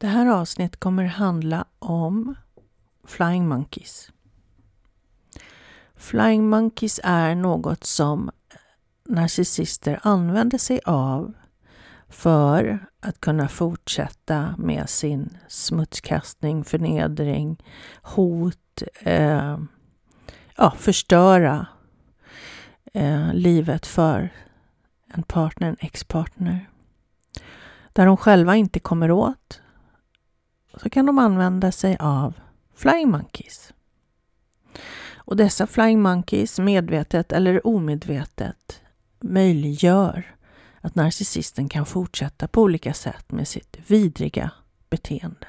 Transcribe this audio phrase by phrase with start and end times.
[0.00, 2.34] Det här avsnittet kommer handla om
[3.04, 4.12] Flying Monkeys.
[5.96, 8.30] Flying Monkeys är något som
[9.08, 11.32] narcissister använder sig av
[12.08, 17.62] för att kunna fortsätta med sin smutskastning, förnedring,
[18.02, 19.58] hot, eh,
[20.56, 21.66] ja, förstöra
[22.94, 24.32] eh, livet för
[25.14, 26.70] en partner, en ex-partner.
[27.92, 29.60] Där de själva inte kommer åt
[30.82, 32.34] så kan de använda sig av
[32.74, 33.72] Flying Monkeys.
[35.14, 38.80] Och dessa Flying Monkeys, medvetet eller omedvetet,
[39.20, 40.36] möjliggör
[40.80, 44.50] att narcissisten kan fortsätta på olika sätt med sitt vidriga
[44.90, 45.46] beteende.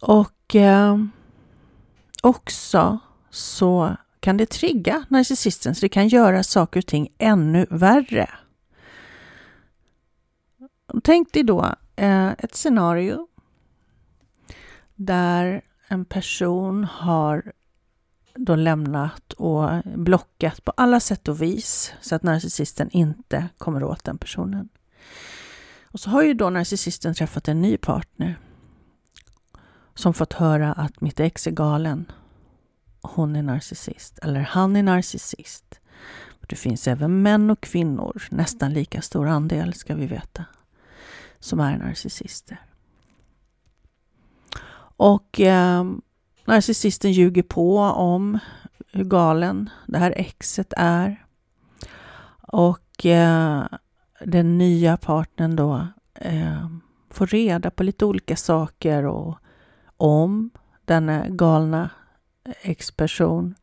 [0.00, 0.98] Och eh,
[2.22, 2.98] också
[3.30, 8.30] så kan det trigga narcissisten så det kan göra saker och ting ännu värre.
[11.00, 13.28] Tänk dig då eh, ett scenario
[14.94, 17.52] där en person har
[18.34, 24.04] då lämnat och blockat på alla sätt och vis så att narcissisten inte kommer åt
[24.04, 24.68] den personen.
[25.84, 28.38] Och så har ju då narcissisten träffat en ny partner
[29.94, 32.12] som fått höra att mitt ex är galen.
[33.02, 35.80] Hon är narcissist, eller han är narcissist.
[36.48, 40.44] Det finns även män och kvinnor, nästan lika stor andel ska vi veta,
[41.44, 42.60] som är narcissister.
[44.96, 45.84] Och eh,
[46.44, 48.38] narcissisten ljuger på om
[48.92, 51.24] hur galen det här exet är.
[52.40, 53.64] Och eh,
[54.20, 56.68] den nya partnern då eh,
[57.10, 59.38] får reda på lite olika saker och
[59.96, 60.50] om
[60.84, 61.90] denna galna
[62.62, 63.54] ex-person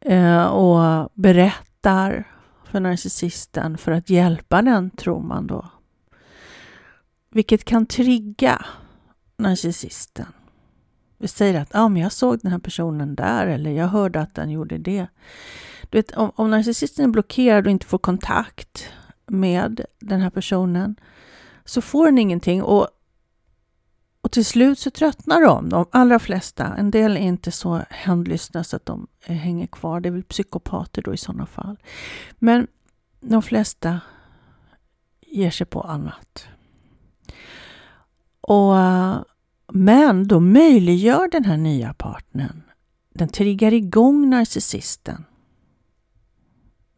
[0.00, 2.24] eh, och berättar
[2.64, 5.70] för narcissisten för att hjälpa den, tror man då.
[7.30, 8.66] Vilket kan trigga
[9.36, 10.26] narcissisten.
[11.18, 14.34] Vi säger att ah, men jag såg den här personen där eller jag hörde att
[14.34, 15.06] den gjorde det.
[15.90, 18.88] Du vet, om, om narcissisten är blockerad och inte får kontakt
[19.26, 20.96] med den här personen
[21.64, 22.88] så får den ingenting och,
[24.20, 26.74] och till slut så tröttnar de, de allra flesta.
[26.76, 30.00] En del är inte så hämndlystna så att de eh, hänger kvar.
[30.00, 31.76] Det är väl psykopater då i sådana fall.
[32.38, 32.66] Men
[33.20, 34.00] de flesta
[35.20, 36.48] ger sig på annat.
[38.46, 38.74] Och,
[39.72, 42.62] men då möjliggör den här nya partnern,
[43.14, 45.24] den triggar igång narcissisten.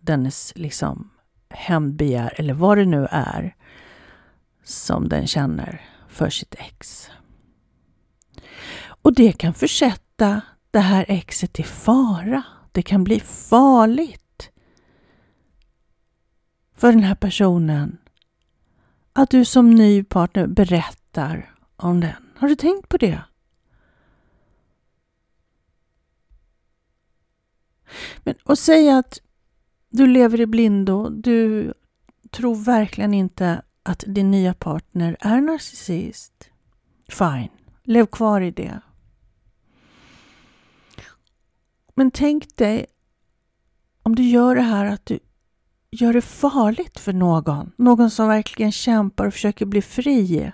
[0.00, 1.10] Dennes liksom
[1.50, 3.56] hämndbegär, eller vad det nu är,
[4.64, 7.10] som den känner för sitt ex.
[9.02, 12.42] Och det kan försätta det här exet i fara.
[12.72, 14.50] Det kan bli farligt
[16.76, 17.98] för den här personen
[19.12, 20.97] att du som ny partner berättar
[21.76, 22.28] om den.
[22.36, 23.20] Har du tänkt på det?
[28.24, 29.18] Men, och säg att
[29.88, 31.08] du lever i blindo.
[31.08, 31.72] Du
[32.30, 36.50] tror verkligen inte att din nya partner är narcissist.
[37.08, 37.48] Fine,
[37.82, 38.80] lev kvar i det.
[41.94, 42.86] Men tänk dig
[44.02, 45.18] om du gör det här att du
[45.90, 47.72] gör det farligt för någon.
[47.76, 50.52] Någon som verkligen kämpar och försöker bli fri.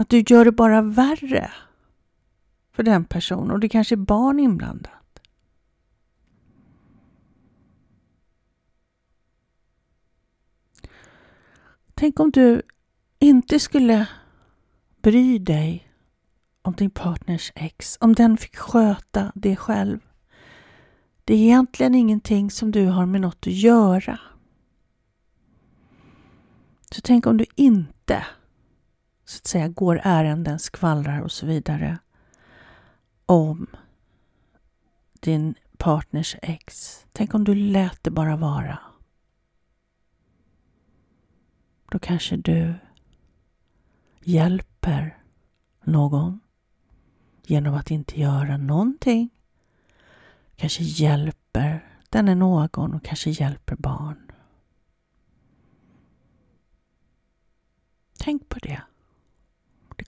[0.00, 1.50] Att du gör det bara värre
[2.72, 5.20] för den personen och det kanske är barn inblandat.
[11.94, 12.62] Tänk om du
[13.18, 14.08] inte skulle
[15.02, 15.92] bry dig
[16.62, 20.00] om din partners ex, om den fick sköta det själv.
[21.24, 24.20] Det är egentligen ingenting som du har med något att göra.
[26.90, 28.26] Så tänk om du inte
[29.28, 31.98] så att säga går ärenden, skvallrar och så vidare
[33.26, 33.66] om
[35.20, 36.98] din partners ex.
[37.12, 38.78] Tänk om du lät det bara vara.
[41.90, 42.74] Då kanske du
[44.20, 45.22] hjälper
[45.84, 46.40] någon
[47.42, 49.30] genom att inte göra någonting.
[50.56, 54.32] Kanske hjälper denne någon och kanske hjälper barn.
[58.18, 58.82] Tänk på det.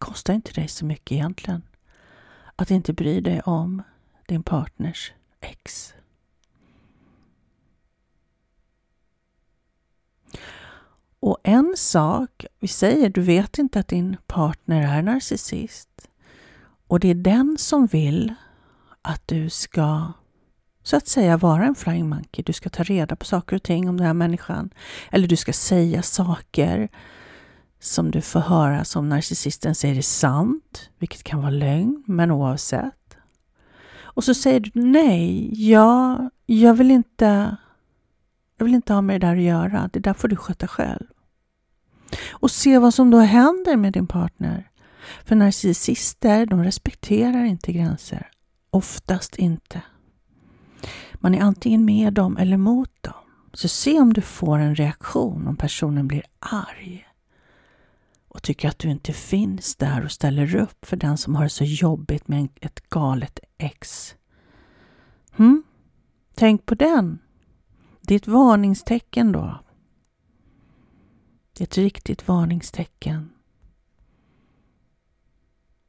[0.01, 1.63] Det kostar inte dig så mycket egentligen
[2.57, 3.83] att inte bry dig om
[4.27, 5.95] din partners ex.
[11.21, 16.09] Och en sak, vi säger du vet inte att din partner är narcissist
[16.87, 18.35] och det är den som vill
[19.03, 20.13] att du ska
[20.83, 22.43] så att säga vara en flying monkey.
[22.43, 24.71] Du ska ta reda på saker och ting om den här människan.
[25.11, 26.89] Eller du ska säga saker
[27.81, 33.17] som du får höra som narcissisten säger är sant, vilket kan vara lögn, men oavsett.
[33.99, 37.57] Och så säger du nej, ja, jag vill inte
[38.57, 39.91] jag vill inte ha med det där att göra.
[39.93, 41.07] Det där får du sköta själv.
[42.31, 44.71] Och se vad som då händer med din partner.
[45.25, 48.29] För narcissister, de respekterar inte gränser.
[48.71, 49.83] Oftast inte.
[51.15, 53.15] Man är antingen med dem eller mot dem.
[53.53, 57.10] Så se om du får en reaktion om personen blir arg
[58.41, 61.51] och tycker att du inte finns där och ställer upp för den som har det
[61.51, 64.15] så jobbigt med ett galet ex.
[65.33, 65.63] Hmm?
[66.35, 67.19] Tänk på den.
[68.01, 69.61] Det är ett varningstecken då.
[71.53, 73.31] Det är ett riktigt varningstecken.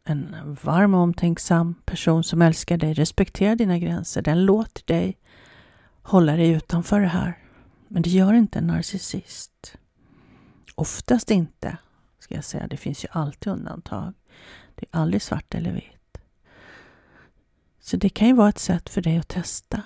[0.04, 5.18] En varm och omtänksam person som älskar dig, respekterar dina gränser, den låter dig
[6.02, 7.38] hålla dig utanför det här.
[7.88, 9.78] Men det gör inte en narcissist.
[10.76, 11.78] Oftast inte,
[12.22, 12.68] ska jag säga.
[12.68, 14.14] Det finns ju alltid undantag.
[14.76, 16.18] Det är aldrig svart eller vitt.
[17.80, 19.84] Så det kan ju vara ett sätt för dig att testa.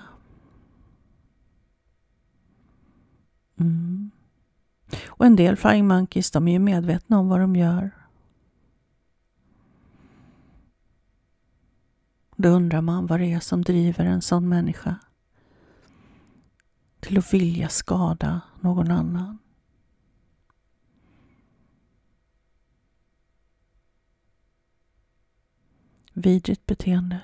[3.60, 4.12] Mm.
[5.08, 7.92] Och en del flying monkeys, de är ju medvetna om vad de gör.
[12.36, 14.96] Då undrar man vad det är som driver en sån människa
[17.00, 19.38] till att vilja skada någon annan.
[26.18, 27.20] Vidrigt beteende.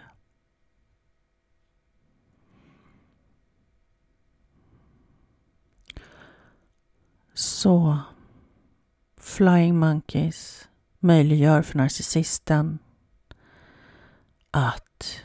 [7.33, 7.99] Så
[9.17, 12.79] Flying Monkeys möjliggör för narcissisten
[14.51, 15.23] att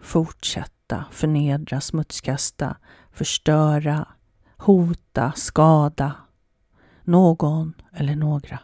[0.00, 2.76] fortsätta förnedra, smutskasta,
[3.12, 4.08] förstöra,
[4.56, 6.14] hota, skada
[7.06, 8.58] någon eller några.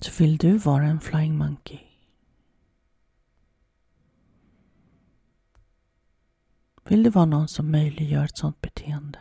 [0.00, 1.93] Så vill du vara en Flying Monkey
[6.88, 9.18] Vill du vara någon som möjliggör ett sådant beteende?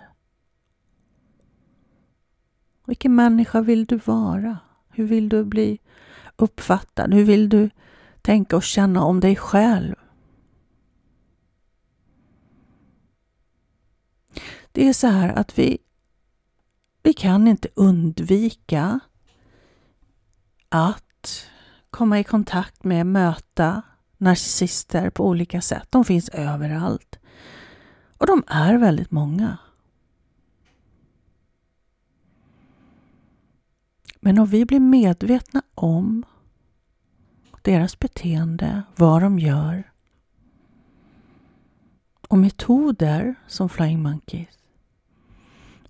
[2.85, 4.57] Vilken människa vill du vara?
[4.89, 5.79] Hur vill du bli
[6.35, 7.13] uppfattad?
[7.13, 7.69] Hur vill du
[8.21, 9.95] tänka och känna om dig själv?
[14.71, 15.77] Det är så här att vi,
[17.03, 18.99] vi kan inte undvika
[20.69, 21.47] att
[21.89, 23.81] komma i kontakt med, möta
[24.17, 25.87] narcissister på olika sätt.
[25.89, 27.19] De finns överallt.
[28.23, 29.57] Och de är väldigt många.
[34.19, 36.25] Men om vi blir medvetna om
[37.61, 39.91] deras beteende, vad de gör
[42.27, 44.59] och metoder som Flying Monkeys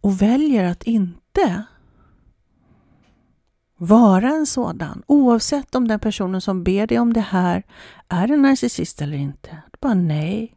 [0.01, 1.63] och väljer att inte
[3.77, 7.63] vara en sådan, oavsett om den personen som ber dig om det här
[8.07, 9.61] är en narcissist eller inte.
[9.79, 10.55] Bara nej,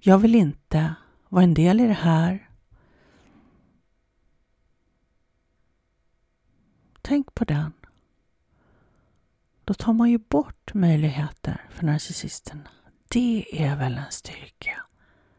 [0.00, 0.94] jag vill inte
[1.28, 2.48] vara en del i det här.
[7.02, 7.72] Tänk på den.
[9.64, 12.70] Då tar man ju bort möjligheter för narcissisterna.
[13.08, 14.82] Det är väl en styrka?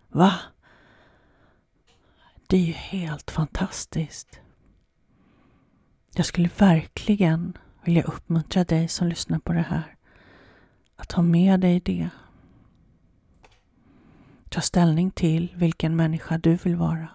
[0.07, 0.33] Va?
[2.47, 4.39] Det är ju helt fantastiskt.
[6.15, 9.95] Jag skulle verkligen vilja uppmuntra dig som lyssnar på det här
[10.95, 12.09] att ta med dig det.
[14.49, 17.07] Ta ställning till vilken människa du vill vara.